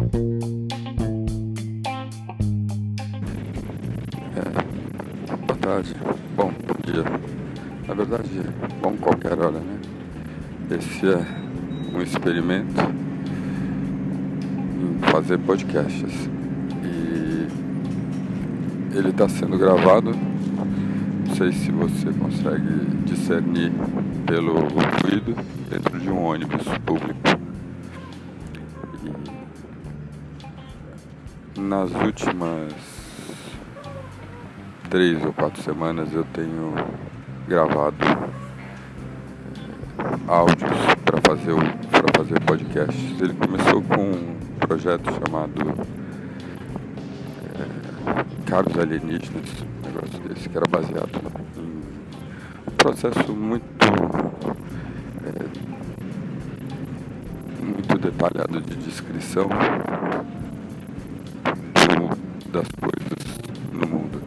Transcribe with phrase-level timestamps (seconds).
[0.00, 0.06] É,
[5.36, 5.94] boa tarde,
[6.34, 6.50] bom,
[6.86, 7.04] dia.
[7.86, 8.30] Na verdade,
[8.80, 9.78] bom qualquer hora, né?
[10.70, 11.22] Esse é
[11.94, 12.80] um experimento
[14.80, 16.30] em fazer podcasts.
[16.82, 17.46] E
[18.96, 20.12] ele está sendo gravado.
[20.14, 23.70] Não sei se você consegue discernir
[24.26, 25.36] pelo ruído
[25.68, 27.20] dentro de um ônibus público.
[29.04, 29.10] E
[31.56, 32.72] nas últimas
[34.88, 36.74] três ou quatro semanas eu tenho
[37.48, 37.96] gravado
[39.98, 40.70] eh, áudios
[41.04, 41.54] para fazer
[41.90, 43.20] para fazer podcasts.
[43.20, 45.86] Ele começou com um projeto chamado
[47.58, 51.20] é, Caros Alienígenas, um negócio desse que era baseado
[51.56, 53.86] em um processo muito
[55.24, 55.44] é,
[57.62, 59.48] muito detalhado de descrição
[62.50, 63.38] das coisas
[63.72, 64.20] no mundo.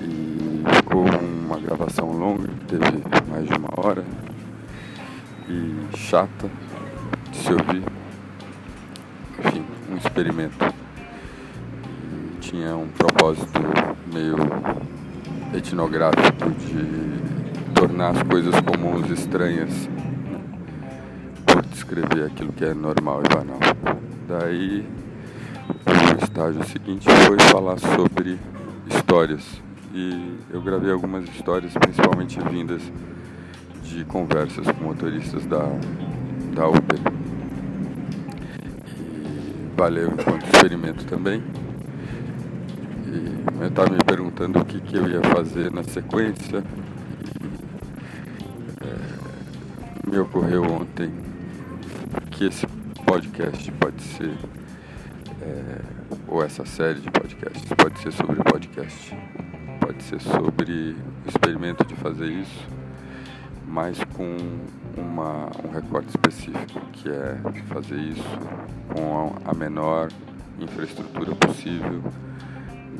[0.00, 4.04] E ficou uma gravação longa, teve mais de uma hora,
[5.48, 6.50] e chata
[7.30, 7.82] de se ouvir.
[9.38, 10.74] Enfim, um experimento.
[11.84, 13.60] E tinha um propósito
[14.12, 14.36] meio
[15.54, 20.40] etnográfico de tornar as coisas comuns estranhas né?
[21.46, 23.58] por descrever aquilo que é normal e banal.
[24.28, 24.84] Daí
[26.16, 28.38] o estágio seguinte foi falar sobre
[28.88, 29.44] histórias.
[29.92, 32.82] E eu gravei algumas histórias, principalmente vindas
[33.84, 35.62] de conversas com motoristas da,
[36.54, 36.98] da Uber.
[38.98, 41.42] E valeu enquanto experimento também.
[43.06, 46.64] E eu estava me perguntando o que, que eu ia fazer na sequência.
[48.82, 51.12] E, é, me ocorreu ontem
[52.30, 52.66] que esse
[53.04, 54.34] podcast pode ser
[55.42, 55.80] é,
[56.28, 59.16] ou essa série de podcasts pode ser sobre podcast,
[59.80, 62.66] pode ser sobre o experimento de fazer isso,
[63.66, 64.36] mas com
[64.96, 67.38] uma, um recorte específico, que é
[67.68, 68.38] fazer isso
[68.94, 70.08] com a, menor
[70.58, 72.02] infraestrutura possível,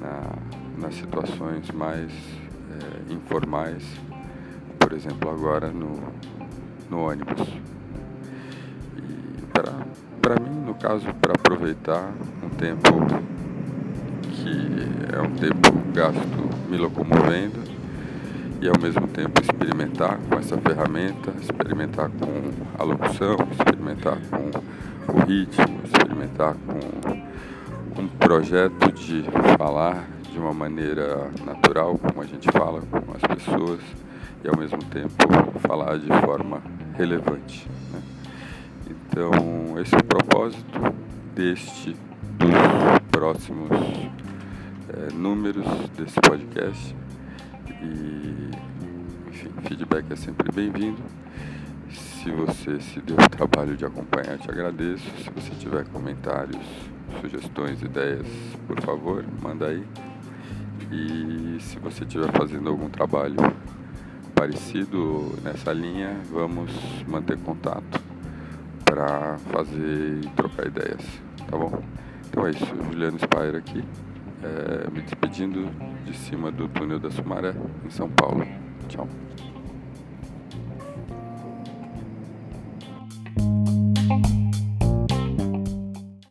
[0.00, 3.84] na, nas situações mais é, informais,
[4.78, 6.02] por exemplo, agora no,
[6.90, 7.48] no ônibus.
[8.96, 9.86] E para
[10.40, 12.12] mim, no caso, para aproveitar
[12.42, 12.90] um tempo
[14.32, 17.62] que é um tempo gasto me locomovendo
[18.60, 25.24] e ao mesmo tempo experimentar com essa ferramenta, experimentar com a locução, experimentar com o
[25.26, 29.24] ritmo, experimentar com um projeto de
[29.58, 33.80] falar de uma maneira natural, como a gente fala com as pessoas,
[34.42, 35.12] e ao mesmo tempo
[35.60, 36.62] falar de forma
[36.96, 37.68] relevante.
[37.92, 38.00] Né?
[38.86, 40.94] Então, esse é o propósito
[41.34, 41.96] deste,
[42.38, 45.64] dos próximos é, números
[45.96, 46.94] desse podcast.
[47.70, 48.50] E,
[49.28, 51.02] enfim, feedback é sempre bem-vindo.
[51.90, 55.04] Se você se deu o trabalho de acompanhar, te agradeço.
[55.22, 56.62] Se você tiver comentários,
[57.20, 58.26] sugestões, ideias,
[58.66, 59.84] por favor, manda aí.
[60.92, 63.36] E se você estiver fazendo algum trabalho
[64.34, 66.70] parecido nessa linha, vamos
[67.08, 68.13] manter contato
[68.94, 71.04] para fazer e trocar ideias,
[71.50, 71.82] tá bom?
[72.28, 73.84] Então é isso, Juliano Spire aqui,
[74.40, 75.68] é, me despedindo
[76.04, 77.54] de cima do túnel da Sumaré,
[77.84, 78.46] em São Paulo.
[78.88, 79.08] Tchau.